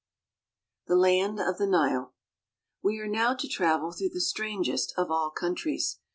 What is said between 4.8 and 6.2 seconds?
of all countries.